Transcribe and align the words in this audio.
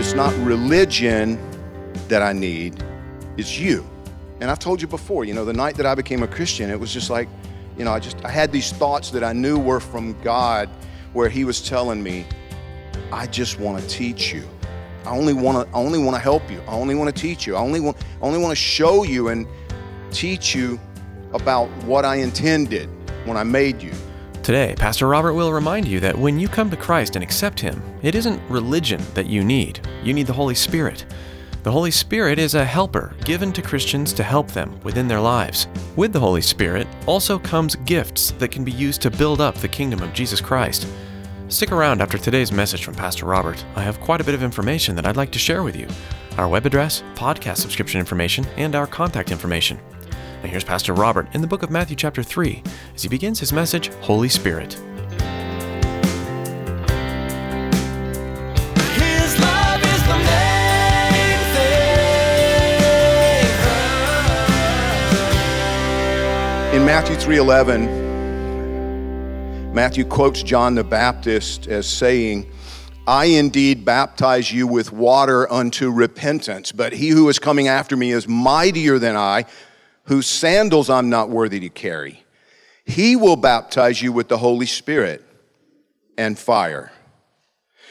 It's 0.00 0.14
not 0.14 0.34
religion 0.38 1.38
that 2.08 2.22
I 2.22 2.32
need, 2.32 2.82
it's 3.36 3.58
you. 3.58 3.84
And 4.40 4.50
I've 4.50 4.58
told 4.58 4.80
you 4.80 4.88
before, 4.88 5.26
you 5.26 5.34
know, 5.34 5.44
the 5.44 5.52
night 5.52 5.76
that 5.76 5.84
I 5.84 5.94
became 5.94 6.22
a 6.22 6.26
Christian, 6.26 6.70
it 6.70 6.80
was 6.80 6.90
just 6.90 7.10
like, 7.10 7.28
you 7.76 7.84
know, 7.84 7.92
I 7.92 8.00
just 8.00 8.16
I 8.24 8.30
had 8.30 8.50
these 8.50 8.72
thoughts 8.72 9.10
that 9.10 9.22
I 9.22 9.34
knew 9.34 9.58
were 9.58 9.78
from 9.78 10.18
God 10.22 10.70
where 11.12 11.28
he 11.28 11.44
was 11.44 11.60
telling 11.60 12.02
me, 12.02 12.24
I 13.12 13.26
just 13.26 13.60
want 13.60 13.78
to 13.78 13.86
teach 13.86 14.32
you. 14.32 14.48
I 15.04 15.10
only 15.10 15.34
want 15.34 15.68
to 15.68 15.74
only 15.74 15.98
want 15.98 16.16
to 16.16 16.22
help 16.22 16.50
you. 16.50 16.62
I 16.66 16.72
only 16.72 16.94
want 16.94 17.14
to 17.14 17.20
teach 17.20 17.46
you. 17.46 17.54
I 17.54 17.60
only 17.60 17.80
want 17.80 17.98
I 18.22 18.24
only 18.24 18.38
want 18.38 18.52
to 18.52 18.56
show 18.56 19.02
you 19.02 19.28
and 19.28 19.46
teach 20.10 20.54
you 20.54 20.80
about 21.34 21.68
what 21.84 22.06
I 22.06 22.16
intended 22.16 22.88
when 23.26 23.36
I 23.36 23.44
made 23.44 23.82
you. 23.82 23.92
Today, 24.42 24.74
Pastor 24.78 25.06
Robert 25.06 25.34
will 25.34 25.52
remind 25.52 25.86
you 25.86 26.00
that 26.00 26.18
when 26.18 26.40
you 26.40 26.48
come 26.48 26.70
to 26.70 26.76
Christ 26.76 27.14
and 27.14 27.22
accept 27.22 27.60
Him, 27.60 27.82
it 28.02 28.14
isn't 28.14 28.40
religion 28.50 29.00
that 29.12 29.26
you 29.26 29.44
need. 29.44 29.86
You 30.02 30.14
need 30.14 30.26
the 30.26 30.32
Holy 30.32 30.54
Spirit. 30.54 31.04
The 31.62 31.70
Holy 31.70 31.90
Spirit 31.90 32.38
is 32.38 32.54
a 32.54 32.64
helper 32.64 33.14
given 33.26 33.52
to 33.52 33.60
Christians 33.60 34.14
to 34.14 34.22
help 34.22 34.50
them 34.50 34.80
within 34.82 35.06
their 35.06 35.20
lives. 35.20 35.68
With 35.94 36.14
the 36.14 36.20
Holy 36.20 36.40
Spirit 36.40 36.88
also 37.04 37.38
comes 37.38 37.76
gifts 37.76 38.30
that 38.38 38.50
can 38.50 38.64
be 38.64 38.72
used 38.72 39.02
to 39.02 39.10
build 39.10 39.42
up 39.42 39.56
the 39.56 39.68
kingdom 39.68 40.02
of 40.02 40.14
Jesus 40.14 40.40
Christ. 40.40 40.88
Stick 41.48 41.70
around 41.70 42.00
after 42.00 42.16
today's 42.16 42.50
message 42.50 42.82
from 42.82 42.94
Pastor 42.94 43.26
Robert. 43.26 43.62
I 43.76 43.82
have 43.82 44.00
quite 44.00 44.22
a 44.22 44.24
bit 44.24 44.34
of 44.34 44.42
information 44.42 44.96
that 44.96 45.06
I'd 45.06 45.18
like 45.18 45.32
to 45.32 45.38
share 45.38 45.62
with 45.62 45.76
you 45.76 45.86
our 46.38 46.48
web 46.48 46.64
address, 46.64 47.02
podcast 47.14 47.58
subscription 47.58 48.00
information, 48.00 48.46
and 48.56 48.74
our 48.74 48.86
contact 48.86 49.30
information. 49.30 49.78
Now, 50.42 50.48
here's 50.48 50.64
Pastor 50.64 50.94
Robert 50.94 51.28
in 51.34 51.42
the 51.42 51.46
book 51.46 51.62
of 51.62 51.70
Matthew, 51.70 51.96
chapter 51.96 52.22
3, 52.22 52.62
as 52.94 53.02
he 53.02 53.10
begins 53.10 53.38
his 53.40 53.52
message, 53.52 53.92
Holy 54.00 54.30
Spirit. 54.30 54.72
His 58.94 59.38
love 59.38 59.82
is 59.82 60.02
the 60.06 60.16
main 60.16 61.38
thing. 66.72 66.80
In 66.80 66.86
Matthew 66.86 67.16
3:11, 67.16 68.08
Matthew 69.74 70.06
quotes 70.06 70.42
John 70.42 70.74
the 70.74 70.84
Baptist 70.84 71.66
as 71.66 71.86
saying, 71.86 72.50
I 73.06 73.26
indeed 73.26 73.84
baptize 73.84 74.50
you 74.50 74.66
with 74.66 74.90
water 74.90 75.52
unto 75.52 75.90
repentance, 75.90 76.72
but 76.72 76.94
he 76.94 77.10
who 77.10 77.28
is 77.28 77.38
coming 77.38 77.68
after 77.68 77.94
me 77.94 78.12
is 78.12 78.26
mightier 78.26 78.98
than 78.98 79.16
I, 79.16 79.44
whose 80.04 80.26
sandals 80.26 80.90
I'm 80.90 81.10
not 81.10 81.30
worthy 81.30 81.60
to 81.60 81.68
carry. 81.68 82.24
He 82.84 83.16
will 83.16 83.36
baptize 83.36 84.02
you 84.02 84.12
with 84.12 84.28
the 84.28 84.38
Holy 84.38 84.66
Spirit 84.66 85.24
and 86.18 86.38
fire. 86.38 86.92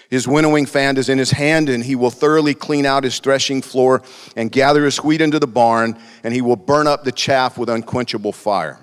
His 0.10 0.28
winnowing 0.28 0.66
fan 0.66 0.98
is 0.98 1.08
in 1.08 1.20
his 1.20 1.32
hand, 1.32 1.70
and 1.70 1.84
he 1.84 1.96
will 1.96 2.10
thoroughly 2.10 2.56
clean 2.56 2.86
out 2.86 3.04
his 3.04 3.20
threshing 3.20 3.62
floor 3.62 4.02
and 4.36 4.52
gather 4.52 4.84
his 4.86 4.98
wheat 5.04 5.22
into 5.22 5.38
the 5.38 5.48
barn, 5.48 5.98
and 6.24 6.34
he 6.34 6.42
will 6.42 6.56
burn 6.56 6.88
up 6.88 7.04
the 7.04 7.12
chaff 7.12 7.58
with 7.60 7.70
unquenchable 7.70 8.34
fire. 8.34 8.80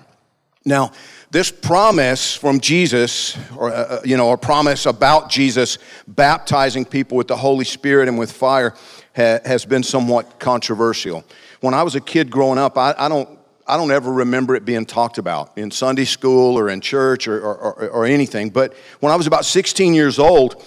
Now, 0.63 0.91
this 1.29 1.51
promise 1.51 2.33
from 2.33 2.61
Jesus, 2.61 3.37
or 3.57 3.71
uh, 3.73 4.01
you 4.05 4.15
know, 4.15 4.31
a 4.31 4.37
promise 4.37 4.85
about 4.85 5.29
Jesus 5.29 5.77
baptizing 6.07 6.85
people 6.85 7.17
with 7.17 7.27
the 7.27 7.35
Holy 7.35 7.65
Spirit 7.65 8.07
and 8.07 8.17
with 8.17 8.31
fire, 8.31 8.73
ha- 9.13 9.39
has 9.43 9.65
been 9.65 9.83
somewhat 9.83 10.39
controversial. 10.39 11.25
When 11.61 11.73
I 11.73 11.83
was 11.83 11.95
a 11.95 12.01
kid 12.01 12.29
growing 12.29 12.57
up, 12.57 12.77
I, 12.77 12.93
I 12.97 13.09
don't. 13.09 13.37
I 13.69 13.75
don't 13.75 13.91
ever 13.91 14.13
remember 14.13 14.55
it 14.55 14.63
being 14.63 14.85
talked 14.85 15.17
about 15.17 15.57
in 15.57 15.71
Sunday 15.71 16.05
school 16.05 16.57
or 16.57 16.69
in 16.69 16.79
church 16.79 17.27
or, 17.27 17.41
or, 17.41 17.57
or, 17.57 17.89
or 17.89 18.05
anything. 18.05 18.49
But 18.49 18.73
when 19.01 19.11
I 19.11 19.17
was 19.17 19.27
about 19.27 19.43
16 19.43 19.93
years 19.93 20.19
old, 20.19 20.63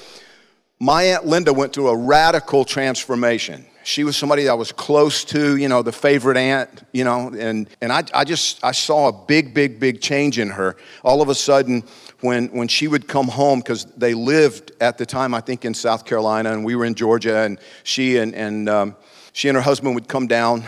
my 0.78 1.04
aunt 1.04 1.24
linda 1.24 1.50
went 1.50 1.72
through 1.72 1.88
a 1.88 1.96
radical 1.96 2.62
transformation 2.62 3.64
she 3.82 4.04
was 4.04 4.16
somebody 4.16 4.44
that 4.44 4.50
I 4.50 4.54
was 4.54 4.72
close 4.72 5.24
to 5.26 5.56
you 5.56 5.68
know 5.68 5.82
the 5.82 5.92
favorite 5.92 6.36
aunt 6.36 6.82
you 6.92 7.04
know 7.04 7.28
and, 7.28 7.68
and 7.80 7.92
I, 7.92 8.04
I 8.14 8.24
just 8.24 8.62
i 8.64 8.72
saw 8.72 9.08
a 9.08 9.12
big 9.12 9.54
big 9.54 9.80
big 9.80 10.00
change 10.00 10.38
in 10.38 10.48
her 10.50 10.76
all 11.02 11.22
of 11.22 11.28
a 11.28 11.34
sudden 11.34 11.82
when, 12.20 12.48
when 12.48 12.68
she 12.68 12.88
would 12.88 13.08
come 13.08 13.28
home 13.28 13.60
because 13.60 13.86
they 13.96 14.14
lived 14.14 14.72
at 14.80 14.98
the 14.98 15.06
time 15.06 15.34
i 15.34 15.40
think 15.40 15.64
in 15.64 15.74
south 15.74 16.04
carolina 16.04 16.52
and 16.52 16.64
we 16.64 16.74
were 16.76 16.84
in 16.84 16.94
georgia 16.94 17.38
and 17.38 17.58
she 17.82 18.18
and, 18.18 18.34
and 18.34 18.68
um, 18.68 18.96
she 19.32 19.48
and 19.48 19.56
her 19.56 19.62
husband 19.62 19.94
would 19.94 20.08
come 20.08 20.26
down 20.26 20.64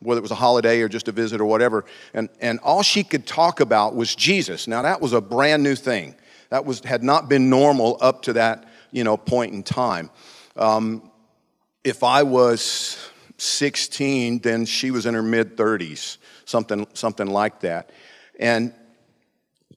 whether 0.00 0.18
it 0.18 0.22
was 0.22 0.30
a 0.30 0.36
holiday 0.36 0.80
or 0.80 0.88
just 0.88 1.08
a 1.08 1.12
visit 1.12 1.40
or 1.40 1.44
whatever 1.44 1.84
and, 2.14 2.28
and 2.40 2.60
all 2.60 2.82
she 2.82 3.02
could 3.02 3.26
talk 3.26 3.60
about 3.60 3.94
was 3.94 4.14
jesus. 4.14 4.68
Now 4.68 4.82
that 4.82 5.00
was 5.00 5.12
a 5.12 5.20
brand 5.20 5.62
new 5.62 5.74
thing. 5.74 6.14
That 6.50 6.64
was 6.64 6.80
had 6.80 7.02
not 7.02 7.28
been 7.28 7.50
normal 7.50 7.98
up 8.00 8.22
to 8.22 8.34
that 8.34 8.68
you 8.90 9.04
know 9.04 9.16
point 9.16 9.52
in 9.52 9.62
time. 9.62 10.10
Um, 10.56 11.10
if 11.84 12.02
i 12.02 12.22
was 12.22 13.10
16 13.38 14.40
then 14.40 14.66
she 14.66 14.90
was 14.90 15.06
in 15.06 15.14
her 15.14 15.22
mid 15.22 15.56
30s 15.56 16.18
something 16.44 16.86
something 16.94 17.26
like 17.26 17.60
that. 17.60 17.90
And 18.38 18.72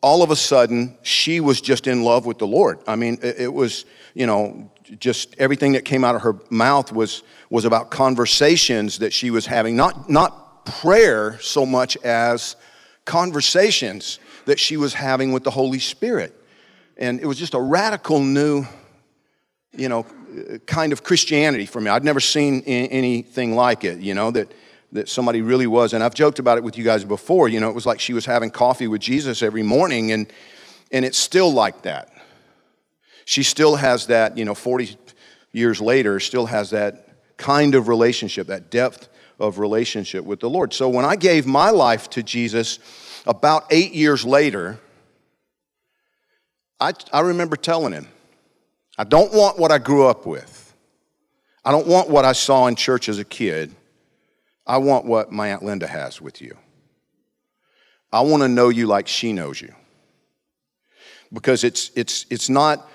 all 0.01 0.23
of 0.23 0.31
a 0.31 0.35
sudden 0.35 0.97
she 1.03 1.39
was 1.39 1.61
just 1.61 1.87
in 1.87 2.03
love 2.03 2.25
with 2.25 2.39
the 2.39 2.47
lord. 2.47 2.79
I 2.87 2.95
mean 2.95 3.19
it, 3.21 3.53
was 3.53 3.85
you 4.13 4.25
know 4.25 4.71
just 4.99 5.35
everything 5.37 5.73
that 5.73 5.85
came 5.85 6.03
out 6.03 6.15
of 6.15 6.21
her 6.23 6.39
mouth 6.49 6.91
was 6.91 7.23
was 7.49 7.65
about 7.65 7.91
conversations 7.91 8.99
that 8.99 9.13
she 9.13 9.29
was 9.29 9.45
having. 9.45 9.75
Not 9.75 10.09
not 10.09 10.65
prayer 10.65 11.39
so 11.39 11.65
much 11.65 11.97
as 11.97 12.55
conversations 13.05 14.19
that 14.45 14.59
she 14.59 14.77
was 14.77 14.93
having 14.93 15.31
with 15.31 15.43
the 15.43 15.51
holy 15.51 15.79
spirit. 15.79 16.35
And 16.97 17.19
it 17.19 17.25
was 17.25 17.37
just 17.37 17.53
a 17.53 17.59
radical 17.59 18.19
new 18.19 18.65
you 19.73 19.87
know 19.87 20.05
kind 20.65 20.93
of 20.93 21.03
christianity 21.03 21.65
for 21.65 21.79
me. 21.79 21.89
I'd 21.91 22.03
never 22.03 22.19
seen 22.19 22.61
anything 22.61 23.55
like 23.55 23.83
it 23.83 23.99
you 23.99 24.15
know 24.15 24.31
that 24.31 24.51
that 24.91 25.07
somebody 25.07 25.41
really 25.41 25.67
was. 25.67 25.93
And 25.93 26.03
i've 26.03 26.13
joked 26.13 26.39
about 26.39 26.57
it 26.57 26.63
with 26.63 26.77
you 26.77 26.83
guys 26.83 27.03
before. 27.03 27.47
You 27.47 27.59
know 27.59 27.69
it 27.69 27.75
was 27.75 27.85
like 27.85 27.99
she 27.99 28.13
was 28.13 28.25
having 28.25 28.51
coffee 28.51 28.87
with 28.87 29.01
jesus 29.01 29.41
every 29.41 29.63
morning 29.63 30.11
and 30.11 30.31
and 30.91 31.05
it's 31.05 31.17
still 31.17 31.51
like 31.51 31.83
that. 31.83 32.11
She 33.25 33.43
still 33.43 33.75
has 33.75 34.07
that 34.07 34.37
you 34.37 34.45
know 34.45 34.55
40 34.55 34.97
years 35.51 35.81
later 35.81 36.19
still 36.19 36.45
has 36.45 36.71
that 36.71 37.07
kind 37.37 37.75
of 37.75 37.87
relationship 37.87 38.47
that 38.47 38.69
depth 38.69 39.09
of 39.39 39.59
relationship 39.59 40.23
with 40.23 40.39
the 40.39 40.49
lord. 40.49 40.73
So 40.73 40.89
when 40.89 41.05
i 41.05 41.15
gave 41.15 41.45
my 41.45 41.69
life 41.69 42.09
to 42.11 42.23
jesus 42.23 42.79
about 43.25 43.65
eight 43.69 43.93
years 43.93 44.25
later 44.25 44.79
i, 46.79 46.93
I 47.11 47.21
remember 47.21 47.55
telling 47.55 47.93
him 47.93 48.07
i 48.97 49.03
don't 49.03 49.33
want 49.33 49.57
what 49.57 49.71
i 49.71 49.77
grew 49.77 50.05
up 50.07 50.25
with. 50.25 50.59
I 51.63 51.71
don't 51.71 51.87
want 51.87 52.09
what 52.09 52.25
i 52.25 52.33
saw 52.33 52.67
in 52.67 52.75
church 52.75 53.09
as 53.09 53.19
a 53.19 53.25
kid 53.25 53.75
i 54.65 54.77
want 54.77 55.05
what 55.05 55.31
my 55.31 55.51
aunt 55.51 55.63
linda 55.63 55.87
has 55.87 56.21
with 56.21 56.41
you 56.41 56.57
i 58.11 58.21
want 58.21 58.43
to 58.43 58.47
know 58.47 58.69
you 58.69 58.87
like 58.87 59.07
she 59.07 59.33
knows 59.33 59.61
you 59.61 59.73
because 61.33 61.63
it's 61.63 61.91
it's 61.95 62.25
it's 62.29 62.49
not 62.49 62.89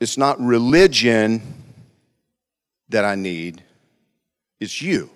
it's 0.00 0.18
not 0.18 0.40
religion 0.40 1.42
that 2.88 3.04
I 3.04 3.14
need, 3.14 3.62
it's 4.60 4.80
you. 4.80 5.10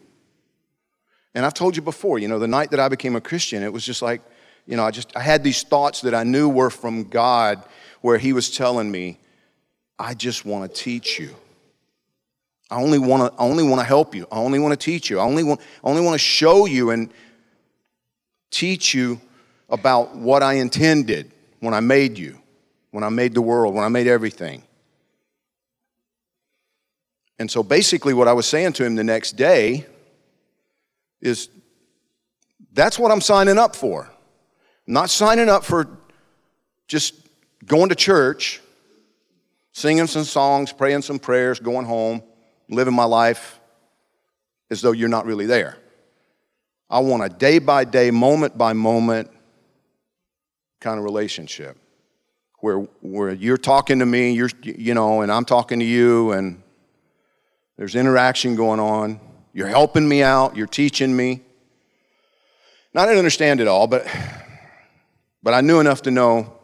And 1.35 1.45
I've 1.45 1.55
told 1.55 1.77
you 1.77 1.83
before, 1.83 2.19
you 2.19 2.29
know, 2.29 2.39
the 2.39 2.49
night 2.49 2.71
that 2.71 2.81
I 2.81 2.89
became 2.89 3.17
a 3.17 3.21
Christian, 3.21 3.63
it 3.63 3.73
was 3.73 3.85
just 3.85 4.01
like, 4.01 4.23
you 4.67 4.77
know, 4.77 4.85
I 4.85 4.91
just 4.91 5.15
I 5.17 5.21
had 5.21 5.45
these 5.45 5.63
thoughts 5.63 6.01
that 6.03 6.15
I 6.15 6.25
knew 6.25 6.49
were 6.49 6.71
from 6.71 7.05
God 7.05 7.63
where 8.01 8.19
he 8.19 8.33
was 8.33 8.51
telling 8.51 8.91
me, 8.91 9.19
I 9.99 10.15
just 10.15 10.45
want 10.45 10.73
to 10.73 10.83
teach 10.83 11.19
you. 11.19 11.35
I 12.71 12.81
only 12.81 12.99
want 12.99 13.33
to 13.33 13.41
I 13.41 13.45
only 13.45 13.65
want 13.65 13.81
to 13.81 13.87
help 13.87 14.15
you. 14.15 14.27
I 14.31 14.39
only 14.39 14.59
want 14.59 14.73
to 14.73 14.85
teach 14.85 15.09
you. 15.09 15.21
I 15.21 15.25
only 15.25 15.45
want 15.45 15.61
I 15.85 15.89
only 15.89 16.03
want 16.03 16.15
to 16.15 16.19
show 16.19 16.67
you 16.67 16.91
and 16.91 17.13
teach 18.51 18.95
you 18.95 19.21
about 19.69 20.15
what 20.17 20.43
I 20.43 20.55
intended 20.55 21.31
when 21.61 21.75
I 21.75 21.81
made 21.81 22.19
you, 22.19 22.39
when 22.91 23.05
I 23.05 23.09
made 23.09 23.35
the 23.35 23.43
world, 23.43 23.75
when 23.75 23.85
I 23.85 23.89
made 23.89 24.07
everything. 24.07 24.63
And 27.39 27.51
so 27.51 27.63
basically, 27.63 28.15
what 28.15 28.29
I 28.29 28.33
was 28.33 28.47
saying 28.47 28.75
to 28.75 28.85
him 28.85 28.97
the 28.97 29.05
next 29.05 29.33
day 29.33 29.87
is 31.21 31.49
that's 32.73 32.99
what 32.99 33.13
I'm 33.13 33.21
signing 33.21 33.59
up 33.59 33.77
for. 33.77 34.11
I'm 34.87 34.95
not 34.95 35.11
signing 35.11 35.49
up 35.49 35.65
for 35.65 35.87
just 36.89 37.15
going 37.65 37.89
to 37.91 37.95
church, 37.95 38.61
singing 39.73 40.07
some 40.07 40.25
songs, 40.25 40.73
praying 40.73 41.03
some 41.03 41.19
prayers, 41.19 41.59
going 41.59 41.85
home, 41.85 42.23
living 42.69 42.95
my 42.95 43.05
life 43.05 43.61
as 44.71 44.81
though 44.81 44.93
you're 44.93 45.09
not 45.09 45.27
really 45.27 45.47
there. 45.47 45.77
I 46.89 47.01
want 47.01 47.25
a 47.25 47.29
day 47.29 47.59
by 47.59 47.85
day, 47.85 48.11
moment 48.11 48.57
by 48.57 48.73
moment 48.73 49.31
kind 50.81 50.99
of 50.99 51.05
relationship 51.05 51.79
where, 52.61 52.79
where 53.01 53.33
you're 53.33 53.57
talking 53.57 53.99
to 53.99 54.07
me, 54.07 54.33
you're, 54.33 54.51
you 54.63 54.95
know, 54.95 55.21
and 55.21 55.31
I'm 55.31 55.45
talking 55.45 55.79
to 55.79 55.85
you, 55.85 56.33
and 56.33 56.63
there's 57.77 57.95
interaction 57.95 58.57
going 58.57 58.81
on. 58.81 59.21
You're 59.53 59.69
helping 59.69 60.09
me 60.09 60.23
out, 60.23 60.57
you're 60.57 60.67
teaching 60.67 61.15
me. 61.15 61.43
And 62.93 63.01
I 63.01 63.05
didn't 63.05 63.19
understand 63.19 63.61
it 63.61 63.69
all, 63.69 63.87
but, 63.87 64.07
but 65.43 65.55
I 65.55 65.61
knew 65.61 65.81
enough 65.81 66.03
to 66.03 66.11
know 66.11 66.59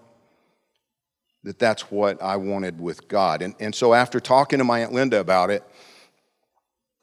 that 1.45 1.59
that's 1.59 1.91
what 1.91 2.23
I 2.23 2.37
wanted 2.37 2.81
with 2.81 3.09
God. 3.09 3.43
And, 3.43 3.55
and 3.61 3.75
so 3.75 3.95
after 3.95 4.21
talking 4.21 4.59
to 4.59 4.65
my 4.65 4.81
Aunt 4.81 4.93
Linda 4.93 5.21
about 5.21 5.51
it, 5.51 5.63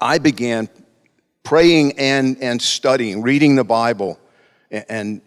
I 0.01 0.17
began 0.17 0.69
praying 1.43 1.97
and, 1.97 2.37
and 2.41 2.61
studying, 2.61 3.21
reading 3.21 3.55
the 3.55 3.63
Bible, 3.63 4.19
and, 4.71 4.85
and 4.89 5.21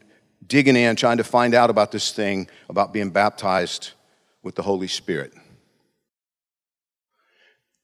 digging 0.46 0.76
in, 0.76 0.96
trying 0.96 1.18
to 1.18 1.24
find 1.24 1.54
out 1.54 1.70
about 1.70 1.92
this 1.92 2.12
thing 2.12 2.48
about 2.68 2.92
being 2.92 3.10
baptized 3.10 3.92
with 4.42 4.54
the 4.54 4.62
Holy 4.62 4.88
Spirit. 4.88 5.32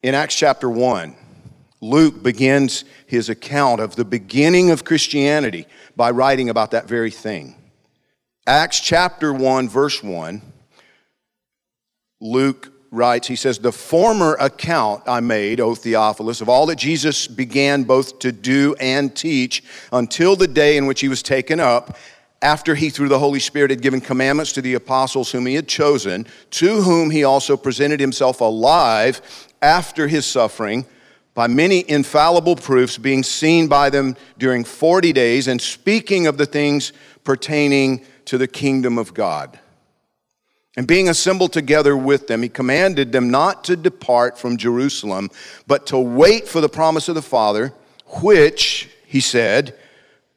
In 0.02 0.14
Acts 0.14 0.34
chapter 0.34 0.70
1, 0.70 1.16
Luke 1.80 2.22
begins 2.22 2.84
his 3.06 3.28
account 3.28 3.80
of 3.80 3.96
the 3.96 4.04
beginning 4.04 4.70
of 4.70 4.84
Christianity 4.84 5.66
by 5.96 6.10
writing 6.10 6.48
about 6.48 6.72
that 6.72 6.88
very 6.88 7.10
thing. 7.10 7.54
Acts 8.46 8.80
chapter 8.80 9.32
1, 9.32 9.68
verse 9.68 10.02
1, 10.02 10.40
Luke 12.20 12.72
writes, 12.90 13.28
he 13.28 13.36
says, 13.36 13.58
The 13.58 13.72
former 13.72 14.34
account 14.40 15.02
I 15.06 15.20
made, 15.20 15.60
O 15.60 15.74
Theophilus, 15.74 16.40
of 16.40 16.48
all 16.48 16.66
that 16.66 16.76
Jesus 16.76 17.26
began 17.26 17.84
both 17.84 18.18
to 18.20 18.32
do 18.32 18.74
and 18.80 19.14
teach 19.14 19.62
until 19.92 20.36
the 20.36 20.48
day 20.48 20.76
in 20.76 20.86
which 20.86 21.00
he 21.00 21.08
was 21.08 21.22
taken 21.22 21.60
up, 21.60 21.96
after 22.40 22.76
he, 22.76 22.88
through 22.88 23.08
the 23.08 23.18
Holy 23.18 23.40
Spirit, 23.40 23.70
had 23.70 23.82
given 23.82 24.00
commandments 24.00 24.52
to 24.52 24.62
the 24.62 24.74
apostles 24.74 25.32
whom 25.32 25.46
he 25.46 25.54
had 25.54 25.66
chosen, 25.66 26.26
to 26.50 26.82
whom 26.82 27.10
he 27.10 27.24
also 27.24 27.56
presented 27.56 27.98
himself 27.98 28.40
alive 28.40 29.20
after 29.60 30.06
his 30.06 30.24
suffering 30.24 30.86
by 31.34 31.46
many 31.46 31.88
infallible 31.88 32.56
proofs, 32.56 32.98
being 32.98 33.22
seen 33.22 33.68
by 33.68 33.90
them 33.90 34.16
during 34.38 34.64
40 34.64 35.12
days, 35.12 35.48
and 35.48 35.60
speaking 35.60 36.26
of 36.26 36.36
the 36.36 36.46
things 36.46 36.92
pertaining 37.24 38.04
to 38.24 38.38
the 38.38 38.48
kingdom 38.48 38.98
of 38.98 39.14
God. 39.14 39.58
And 40.78 40.86
being 40.86 41.08
assembled 41.08 41.52
together 41.52 41.96
with 41.96 42.28
them, 42.28 42.40
he 42.40 42.48
commanded 42.48 43.10
them 43.10 43.30
not 43.32 43.64
to 43.64 43.74
depart 43.74 44.38
from 44.38 44.56
Jerusalem, 44.56 45.28
but 45.66 45.88
to 45.88 45.98
wait 45.98 46.46
for 46.46 46.60
the 46.60 46.68
promise 46.68 47.08
of 47.08 47.16
the 47.16 47.20
Father, 47.20 47.72
which, 48.22 48.88
he 49.04 49.18
said, 49.18 49.74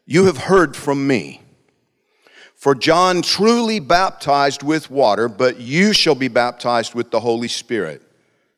you 0.07 0.25
have 0.25 0.37
heard 0.37 0.75
from 0.75 1.05
me. 1.05 1.41
For 2.55 2.73
John 2.73 3.21
truly 3.21 3.79
baptized 3.79 4.63
with 4.63 4.89
water, 4.89 5.29
but 5.29 5.59
you 5.59 5.93
shall 5.93 6.15
be 6.15 6.27
baptized 6.27 6.95
with 6.95 7.11
the 7.11 7.19
Holy 7.19 7.47
Spirit 7.47 8.01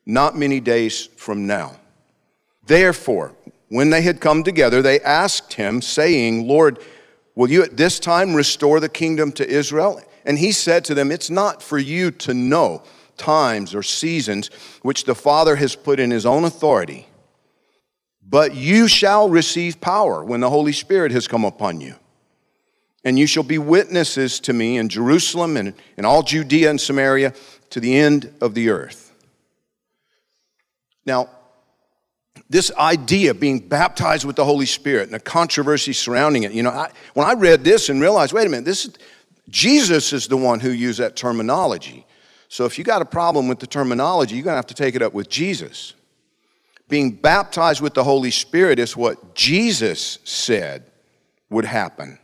not 0.06 0.38
many 0.38 0.62
days 0.62 1.10
from 1.18 1.48
now. 1.48 1.76
Therefore, 2.66 3.36
when 3.68 3.90
they 3.90 4.04
had 4.04 4.22
come 4.22 4.46
together, 4.46 4.82
they 4.82 5.02
asked 5.02 5.52
him, 5.52 5.82
saying, 5.82 6.48
Lord, 6.48 6.80
will 7.36 7.52
you 7.52 7.62
at 7.62 7.76
this 7.76 8.00
time 8.00 8.34
restore 8.34 8.80
the 8.80 8.88
kingdom 8.88 9.34
to 9.34 9.46
Israel? 9.46 10.02
And 10.26 10.40
he 10.40 10.52
said 10.52 10.86
to 10.86 10.94
them, 10.94 11.12
It's 11.12 11.30
not 11.30 11.62
for 11.62 11.78
you 11.78 12.12
to 12.12 12.34
know 12.34 12.84
times 13.18 13.76
or 13.76 13.84
seasons 13.84 14.50
which 14.82 15.04
the 15.04 15.16
Father 15.16 15.56
has 15.56 15.76
put 15.76 16.00
in 16.00 16.12
his 16.12 16.26
own 16.26 16.44
authority, 16.44 17.08
but 18.28 18.56
you 18.56 18.88
shall 18.88 19.30
receive 19.30 19.82
power 19.82 20.24
when 20.24 20.40
the 20.40 20.50
Holy 20.50 20.72
Spirit 20.72 21.12
has 21.12 21.28
come 21.28 21.46
upon 21.46 21.82
you. 21.82 21.96
And 23.06 23.20
you 23.20 23.28
shall 23.28 23.44
be 23.44 23.58
witnesses 23.58 24.40
to 24.42 24.54
me 24.54 24.78
in 24.78 24.88
Jerusalem 24.88 25.58
and 25.58 25.74
in 25.98 26.06
all 26.06 26.24
Judea 26.24 26.70
and 26.70 26.80
Samaria 26.80 27.34
to 27.72 27.80
the 27.80 27.98
end 27.98 28.34
of 28.40 28.54
the 28.54 28.70
earth. 28.70 29.14
Now, 31.06 31.30
this 32.50 32.72
idea 32.78 33.32
of 33.32 33.40
being 33.40 33.60
baptized 33.60 34.26
with 34.26 34.36
the 34.36 34.46
Holy 34.46 34.66
Spirit 34.66 35.04
and 35.04 35.14
the 35.14 35.20
controversy 35.20 35.92
surrounding 35.92 36.44
it, 36.44 36.52
you 36.54 36.64
know, 36.64 36.70
I, 36.70 36.92
when 37.14 37.28
I 37.28 37.34
read 37.34 37.64
this 37.64 37.90
and 37.90 38.00
realized, 38.00 38.32
wait 38.32 38.48
a 38.48 38.50
minute, 38.50 38.66
this 38.66 38.86
is, 38.86 38.94
Jesus 39.50 40.14
is 40.14 40.28
the 40.28 40.38
one 40.38 40.60
who 40.60 40.70
used 40.70 41.00
that 41.00 41.16
terminology. 41.16 42.06
So 42.48 42.66
if 42.66 42.78
you 42.78 42.84
got 42.84 43.02
a 43.02 43.06
problem 43.06 43.48
with 43.48 43.60
the 43.60 43.68
terminology, 43.68 44.36
you're 44.36 44.44
going 44.44 44.54
to 44.54 44.58
have 44.58 44.68
to 44.68 44.74
take 44.74 44.96
it 44.96 45.02
up 45.02 45.14
with 45.14 45.30
Jesus. 45.30 45.94
Being 46.88 47.12
baptized 47.12 47.82
with 47.82 47.94
the 47.94 48.04
Holy 48.04 48.32
Spirit 48.32 48.80
is 48.80 48.96
what 48.96 49.36
Jesus 49.36 50.20
said 50.24 50.86
would 51.50 51.66
happen. 51.66 52.20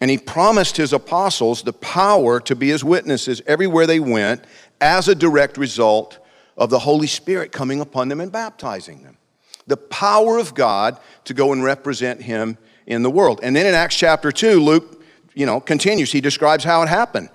And 0.00 0.10
he 0.10 0.18
promised 0.18 0.76
his 0.76 0.92
apostles 0.92 1.62
the 1.62 1.72
power 1.72 2.40
to 2.40 2.56
be 2.56 2.68
his 2.68 2.82
witnesses 2.82 3.40
everywhere 3.46 3.86
they 3.86 4.00
went 4.00 4.44
as 4.80 5.08
a 5.08 5.14
direct 5.14 5.56
result 5.56 6.18
of 6.56 6.70
the 6.70 6.80
Holy 6.80 7.06
Spirit 7.06 7.52
coming 7.52 7.80
upon 7.80 8.08
them 8.08 8.20
and 8.20 8.32
baptizing 8.32 9.02
them. 9.02 9.16
The 9.66 9.76
power 9.76 10.38
of 10.38 10.54
God 10.54 10.98
to 11.24 11.34
go 11.34 11.52
and 11.52 11.62
represent 11.62 12.20
him 12.20 12.58
in 12.84 13.02
the 13.02 13.10
world. 13.10 13.40
And 13.42 13.54
then 13.54 13.64
in 13.64 13.74
Acts 13.74 13.94
chapter 13.94 14.32
2, 14.32 14.60
Luke 14.60 15.01
you 15.34 15.46
know, 15.46 15.60
continues. 15.60 16.12
He 16.12 16.20
describes 16.20 16.64
how 16.64 16.82
it 16.82 16.88
happened. 16.88 17.30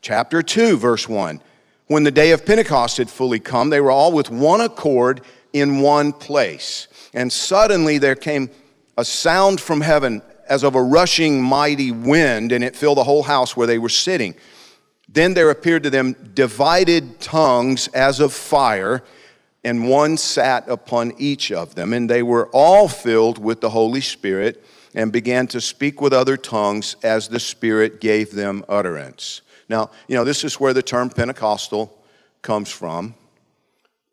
Chapter 0.00 0.42
2, 0.42 0.76
verse 0.76 1.08
1. 1.08 1.40
When 1.86 2.04
the 2.04 2.10
day 2.10 2.32
of 2.32 2.44
Pentecost 2.44 2.98
had 2.98 3.08
fully 3.08 3.40
come, 3.40 3.70
they 3.70 3.80
were 3.80 3.90
all 3.90 4.12
with 4.12 4.30
one 4.30 4.60
accord 4.60 5.22
in 5.52 5.80
one 5.80 6.12
place. 6.12 6.88
And 7.14 7.32
suddenly 7.32 7.98
there 7.98 8.14
came 8.14 8.50
a 8.96 9.04
sound 9.04 9.60
from 9.60 9.80
heaven 9.80 10.22
as 10.48 10.64
of 10.64 10.74
a 10.74 10.82
rushing 10.82 11.42
mighty 11.42 11.90
wind, 11.90 12.52
and 12.52 12.62
it 12.62 12.76
filled 12.76 12.98
the 12.98 13.04
whole 13.04 13.22
house 13.22 13.56
where 13.56 13.66
they 13.66 13.78
were 13.78 13.88
sitting. 13.88 14.34
Then 15.08 15.34
there 15.34 15.50
appeared 15.50 15.82
to 15.84 15.90
them 15.90 16.14
divided 16.34 17.20
tongues 17.20 17.88
as 17.88 18.20
of 18.20 18.32
fire, 18.32 19.02
and 19.64 19.88
one 19.88 20.16
sat 20.16 20.68
upon 20.68 21.12
each 21.18 21.50
of 21.50 21.74
them. 21.74 21.92
And 21.92 22.08
they 22.08 22.22
were 22.22 22.48
all 22.52 22.88
filled 22.88 23.38
with 23.38 23.60
the 23.60 23.70
Holy 23.70 24.00
Spirit 24.00 24.62
and 24.98 25.12
began 25.12 25.46
to 25.46 25.60
speak 25.60 26.00
with 26.00 26.12
other 26.12 26.36
tongues 26.36 26.96
as 27.04 27.28
the 27.28 27.38
Spirit 27.38 28.00
gave 28.00 28.32
them 28.32 28.64
utterance. 28.68 29.42
Now, 29.68 29.92
you 30.08 30.16
know, 30.16 30.24
this 30.24 30.42
is 30.42 30.58
where 30.58 30.72
the 30.72 30.82
term 30.82 31.08
Pentecostal 31.08 31.96
comes 32.42 32.68
from. 32.68 33.14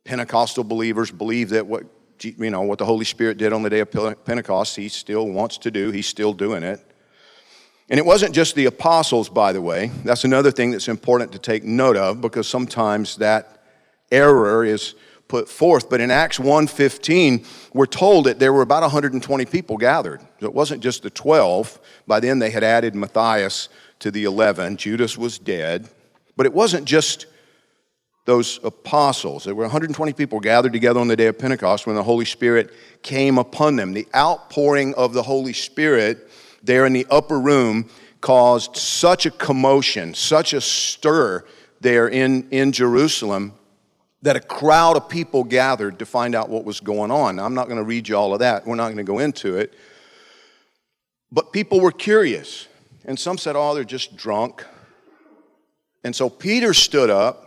Pentecostal 0.04 0.64
believers 0.64 1.10
believe 1.10 1.50
that 1.50 1.66
what 1.66 1.86
you 2.22 2.52
know 2.52 2.62
what 2.62 2.78
the 2.78 2.86
Holy 2.86 3.04
Spirit 3.04 3.40
did 3.40 3.52
on 3.52 3.64
the 3.64 3.70
day 3.70 3.80
of 3.80 3.92
Pentecost, 4.26 4.76
He 4.76 4.88
still 4.88 5.28
wants 5.28 5.58
to 5.58 5.72
do. 5.72 5.90
He's 5.90 6.08
still 6.08 6.34
doing 6.34 6.62
it. 6.62 6.80
And 7.90 8.00
it 8.00 8.06
wasn't 8.06 8.36
just 8.36 8.54
the 8.54 8.66
apostles, 8.66 9.28
by 9.28 9.54
the 9.54 9.62
way. 9.62 9.88
That's 10.04 10.24
another 10.24 10.52
thing 10.52 10.70
that's 10.70 10.88
important 10.88 11.32
to 11.32 11.40
take 11.40 11.64
note 11.64 11.98
of 11.98 12.22
because 12.22 12.48
sometimes 12.48 13.16
that 13.18 13.64
error 14.12 14.64
is 14.64 14.94
put 15.28 15.50
forth. 15.50 15.90
But 15.90 16.02
in 16.02 16.12
Acts 16.12 16.40
1:15, 16.40 17.46
we're 17.74 17.86
told 17.86 18.26
that 18.26 18.40
there 18.40 18.54
were 18.54 18.62
about 18.62 18.84
120 18.84 19.46
people 19.46 19.78
gathered. 19.78 20.22
It 20.40 20.54
wasn't 20.54 20.82
just 20.82 21.04
the 21.04 21.10
12. 21.10 21.80
By 22.08 22.20
then 22.20 22.40
they 22.40 22.50
had 22.50 22.64
added 22.64 22.96
Matthias 22.96 23.70
to 24.00 24.12
the 24.12 24.24
11. 24.26 24.78
Judas 24.78 25.18
was 25.18 25.40
dead. 25.40 25.90
But 26.38 26.46
it 26.46 26.54
wasn't 26.54 26.86
just 26.86 27.26
those 28.26 28.60
apostles. 28.64 29.46
There 29.46 29.56
were 29.56 29.64
120 29.64 30.14
people 30.14 30.40
gathered 30.40 30.74
together 30.74 31.00
on 31.00 31.08
the 31.08 31.16
day 31.16 31.28
of 31.28 31.38
Pentecost 31.38 31.86
when 31.86 31.96
the 31.96 32.04
Holy 32.04 32.26
Spirit 32.26 32.72
came 33.04 33.38
upon 33.38 33.76
them. 33.76 33.94
The 33.94 34.08
outpouring 34.16 34.96
of 34.96 35.14
the 35.14 35.24
Holy 35.24 35.54
Spirit 35.54 36.30
there 36.64 36.86
in 36.86 36.94
the 36.94 37.06
upper 37.12 37.40
room 37.40 37.90
caused 38.22 38.76
such 38.76 39.28
a 39.28 39.32
commotion, 39.32 40.16
such 40.16 40.54
a 40.54 40.62
stir 40.62 41.46
there 41.82 42.08
in, 42.08 42.48
in 42.50 42.72
Jerusalem 42.72 43.54
that 44.26 44.36
a 44.36 44.40
crowd 44.40 44.98
of 44.98 45.08
people 45.08 45.44
gathered 45.44 46.00
to 46.00 46.06
find 46.06 46.34
out 46.34 46.50
what 46.50 46.66
was 46.66 46.80
going 46.80 47.12
on. 47.12 47.36
Now, 47.36 47.46
I'm 47.46 47.54
not 47.54 47.66
going 47.68 47.78
to 47.78 47.84
read 47.84 48.08
you 48.08 48.18
all 48.18 48.34
of 48.34 48.40
that. 48.40 48.66
We're 48.66 48.74
not 48.74 48.86
going 48.86 48.98
to 48.98 49.04
go 49.04 49.20
into 49.20 49.56
it. 49.58 49.76
But 51.32 51.54
people 51.54 51.80
were 51.80 51.92
curious. 51.92 52.68
And 53.06 53.20
some 53.20 53.38
said, 53.38 53.56
oh, 53.56 53.76
they're 53.76 53.84
just 53.84 54.18
drunk. 54.18 54.66
And 56.04 56.16
so 56.16 56.28
Peter 56.28 56.74
stood 56.74 57.12
up 57.12 57.46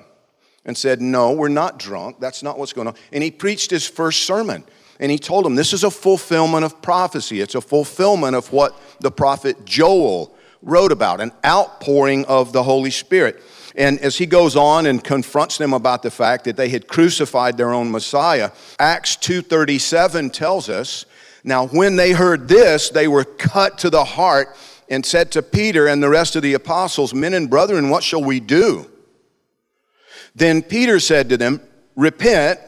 and 0.64 0.76
said, 0.76 1.00
No, 1.00 1.32
we're 1.32 1.48
not 1.48 1.78
drunk. 1.78 2.20
That's 2.20 2.44
not 2.44 2.58
what's 2.58 2.72
going 2.72 2.86
on. 2.86 2.94
And 3.12 3.24
he 3.24 3.30
preached 3.30 3.70
his 3.70 3.88
first 3.88 4.24
sermon. 4.24 4.62
And 5.00 5.10
he 5.10 5.18
told 5.18 5.44
them, 5.44 5.56
This 5.56 5.72
is 5.72 5.82
a 5.82 5.90
fulfillment 5.90 6.64
of 6.64 6.80
prophecy. 6.82 7.40
It's 7.40 7.54
a 7.54 7.60
fulfillment 7.60 8.36
of 8.36 8.52
what 8.52 8.78
the 9.00 9.10
prophet 9.10 9.64
Joel 9.64 10.36
wrote 10.62 10.92
about 10.92 11.20
an 11.20 11.32
outpouring 11.44 12.24
of 12.26 12.52
the 12.52 12.62
Holy 12.62 12.90
Spirit. 12.90 13.42
And 13.78 14.00
as 14.00 14.18
he 14.18 14.26
goes 14.26 14.56
on 14.56 14.86
and 14.86 15.02
confronts 15.02 15.56
them 15.56 15.72
about 15.72 16.02
the 16.02 16.10
fact 16.10 16.44
that 16.44 16.56
they 16.56 16.68
had 16.68 16.88
crucified 16.88 17.56
their 17.56 17.72
own 17.72 17.92
Messiah, 17.92 18.50
Acts 18.80 19.16
2:37 19.16 20.32
tells 20.32 20.68
us, 20.68 21.06
now 21.44 21.68
when 21.68 21.94
they 21.94 22.10
heard 22.10 22.48
this, 22.48 22.90
they 22.90 23.06
were 23.06 23.24
cut 23.24 23.78
to 23.78 23.88
the 23.88 24.04
heart 24.04 24.56
and 24.90 25.06
said 25.06 25.30
to 25.32 25.42
Peter 25.42 25.86
and 25.86 26.02
the 26.02 26.08
rest 26.08 26.34
of 26.34 26.42
the 26.42 26.54
apostles, 26.54 27.14
Men 27.14 27.34
and 27.34 27.48
brethren, 27.48 27.88
what 27.88 28.02
shall 28.02 28.22
we 28.22 28.40
do? 28.40 28.90
Then 30.34 30.60
Peter 30.62 30.98
said 30.98 31.28
to 31.28 31.36
them, 31.36 31.60
Repent 31.94 32.58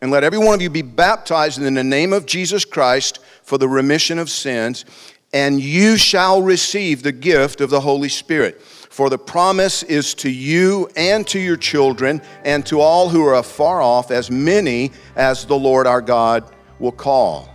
and 0.00 0.12
let 0.12 0.22
every 0.24 0.38
one 0.38 0.54
of 0.54 0.62
you 0.62 0.70
be 0.70 0.82
baptized 0.82 1.60
in 1.60 1.74
the 1.74 1.84
name 1.84 2.12
of 2.12 2.26
Jesus 2.26 2.64
Christ 2.64 3.18
for 3.42 3.58
the 3.58 3.68
remission 3.68 4.20
of 4.20 4.30
sins, 4.30 4.84
and 5.32 5.60
you 5.60 5.96
shall 5.96 6.42
receive 6.42 7.02
the 7.02 7.12
gift 7.12 7.60
of 7.60 7.70
the 7.70 7.80
Holy 7.80 8.08
Spirit. 8.08 8.60
For 8.90 9.08
the 9.08 9.18
promise 9.18 9.84
is 9.84 10.14
to 10.14 10.28
you 10.28 10.90
and 10.96 11.24
to 11.28 11.38
your 11.38 11.56
children 11.56 12.20
and 12.44 12.66
to 12.66 12.80
all 12.80 13.08
who 13.08 13.24
are 13.24 13.36
afar 13.36 13.80
off, 13.80 14.10
as 14.10 14.32
many 14.32 14.90
as 15.14 15.46
the 15.46 15.56
Lord 15.56 15.86
our 15.86 16.02
God 16.02 16.44
will 16.80 16.90
call. 16.90 17.48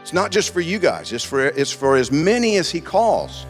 It's 0.00 0.12
not 0.12 0.30
just 0.30 0.52
for 0.52 0.60
you 0.60 0.78
guys, 0.78 1.12
it's 1.12 1.24
for, 1.24 1.44
it's 1.44 1.72
for 1.72 1.96
as 1.96 2.12
many 2.12 2.58
as 2.58 2.70
He 2.70 2.80
calls. 2.80 3.44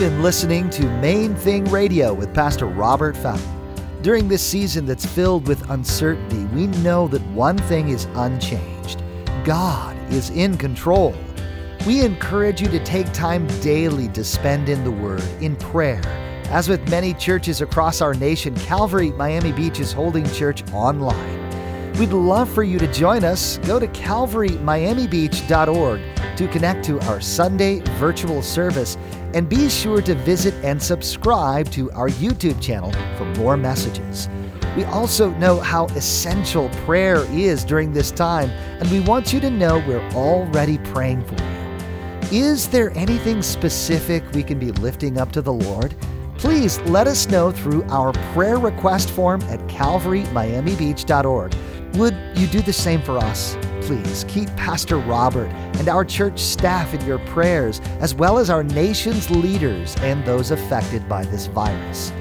Been 0.00 0.22
listening 0.22 0.70
to 0.70 0.88
Main 1.02 1.34
Thing 1.34 1.66
Radio 1.66 2.14
with 2.14 2.32
Pastor 2.32 2.64
Robert 2.64 3.14
Fountain. 3.18 3.46
During 4.00 4.28
this 4.28 4.42
season 4.42 4.86
that's 4.86 5.04
filled 5.04 5.46
with 5.46 5.68
uncertainty, 5.68 6.46
we 6.54 6.68
know 6.78 7.06
that 7.08 7.20
one 7.32 7.58
thing 7.58 7.90
is 7.90 8.06
unchanged 8.14 9.02
God 9.44 9.94
is 10.10 10.30
in 10.30 10.56
control. 10.56 11.14
We 11.86 12.00
encourage 12.00 12.62
you 12.62 12.68
to 12.68 12.82
take 12.82 13.12
time 13.12 13.46
daily 13.60 14.08
to 14.08 14.24
spend 14.24 14.70
in 14.70 14.84
the 14.84 14.90
Word, 14.90 15.22
in 15.42 15.54
prayer. 15.54 16.00
As 16.46 16.66
with 16.66 16.88
many 16.88 17.12
churches 17.12 17.60
across 17.60 18.00
our 18.00 18.14
nation, 18.14 18.54
Calvary 18.54 19.10
Miami 19.10 19.52
Beach 19.52 19.80
is 19.80 19.92
holding 19.92 20.24
church 20.30 20.64
online. 20.72 21.92
We'd 21.98 22.14
love 22.14 22.48
for 22.48 22.62
you 22.62 22.78
to 22.78 22.90
join 22.90 23.22
us. 23.22 23.58
Go 23.58 23.78
to 23.78 23.86
calvarymiamibeach.org 23.88 26.09
to 26.40 26.48
connect 26.48 26.82
to 26.82 26.98
our 27.00 27.20
Sunday 27.20 27.80
virtual 27.98 28.40
service 28.40 28.96
and 29.34 29.46
be 29.46 29.68
sure 29.68 30.00
to 30.00 30.14
visit 30.14 30.54
and 30.64 30.82
subscribe 30.82 31.70
to 31.70 31.92
our 31.92 32.08
YouTube 32.08 32.58
channel 32.62 32.90
for 33.18 33.26
more 33.38 33.58
messages. 33.58 34.26
We 34.74 34.84
also 34.84 35.32
know 35.32 35.60
how 35.60 35.84
essential 35.88 36.70
prayer 36.86 37.26
is 37.30 37.62
during 37.62 37.92
this 37.92 38.10
time, 38.10 38.48
and 38.80 38.90
we 38.90 39.00
want 39.00 39.34
you 39.34 39.40
to 39.40 39.50
know 39.50 39.84
we're 39.86 40.08
already 40.12 40.78
praying 40.78 41.26
for 41.26 41.34
you. 41.34 42.44
Is 42.46 42.68
there 42.68 42.90
anything 42.96 43.42
specific 43.42 44.24
we 44.32 44.42
can 44.42 44.58
be 44.58 44.72
lifting 44.72 45.18
up 45.18 45.32
to 45.32 45.42
the 45.42 45.52
Lord? 45.52 45.94
Please 46.38 46.80
let 46.86 47.06
us 47.06 47.28
know 47.28 47.52
through 47.52 47.84
our 47.90 48.14
prayer 48.32 48.58
request 48.58 49.10
form 49.10 49.42
at 49.42 49.60
calvarymiamibeach.org. 49.68 51.54
Would 51.96 52.16
you 52.34 52.46
do 52.46 52.62
the 52.62 52.72
same 52.72 53.02
for 53.02 53.18
us? 53.18 53.58
Please 53.90 54.24
keep 54.28 54.48
Pastor 54.54 54.98
Robert 54.98 55.48
and 55.80 55.88
our 55.88 56.04
church 56.04 56.38
staff 56.38 56.94
in 56.94 57.04
your 57.04 57.18
prayers, 57.18 57.80
as 57.98 58.14
well 58.14 58.38
as 58.38 58.48
our 58.48 58.62
nation's 58.62 59.28
leaders 59.30 59.96
and 59.96 60.24
those 60.24 60.52
affected 60.52 61.08
by 61.08 61.24
this 61.24 61.46
virus. 61.46 62.12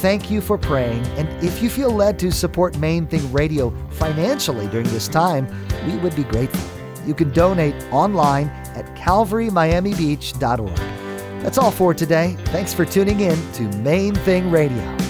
Thank 0.00 0.30
you 0.30 0.40
for 0.40 0.56
praying, 0.56 1.04
and 1.16 1.28
if 1.42 1.60
you 1.60 1.70
feel 1.70 1.90
led 1.90 2.20
to 2.20 2.30
support 2.30 2.78
Main 2.78 3.08
Thing 3.08 3.32
Radio 3.32 3.74
financially 3.90 4.68
during 4.68 4.86
this 4.90 5.08
time, 5.08 5.48
we 5.88 5.96
would 5.96 6.14
be 6.14 6.22
grateful. 6.22 6.70
You 7.04 7.14
can 7.14 7.32
donate 7.32 7.74
online 7.90 8.46
at 8.76 8.86
calvarymiamibeach.org. 8.94 10.76
That's 11.42 11.58
all 11.58 11.72
for 11.72 11.94
today. 11.94 12.36
Thanks 12.44 12.72
for 12.72 12.84
tuning 12.84 13.18
in 13.18 13.52
to 13.54 13.62
Main 13.78 14.14
Thing 14.14 14.52
Radio. 14.52 15.07